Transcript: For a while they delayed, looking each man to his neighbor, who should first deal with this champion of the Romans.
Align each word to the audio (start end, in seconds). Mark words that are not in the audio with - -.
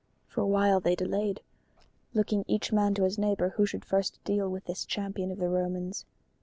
For 0.27 0.41
a 0.41 0.47
while 0.47 0.79
they 0.79 0.95
delayed, 0.95 1.41
looking 2.15 2.43
each 2.47 2.71
man 2.73 2.95
to 2.95 3.03
his 3.03 3.19
neighbor, 3.19 3.49
who 3.49 3.67
should 3.67 3.85
first 3.85 4.17
deal 4.23 4.49
with 4.49 4.65
this 4.65 4.83
champion 4.83 5.29
of 5.29 5.37
the 5.37 5.47
Romans. 5.47 6.07